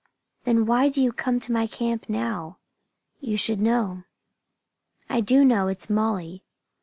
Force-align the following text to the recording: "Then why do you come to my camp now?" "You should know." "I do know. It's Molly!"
"Then 0.45 0.65
why 0.65 0.89
do 0.89 0.99
you 1.03 1.11
come 1.13 1.39
to 1.41 1.51
my 1.51 1.67
camp 1.67 2.09
now?" 2.09 2.57
"You 3.19 3.37
should 3.37 3.61
know." 3.61 4.03
"I 5.07 5.21
do 5.21 5.45
know. 5.45 5.67
It's 5.67 5.91
Molly!" 5.91 6.43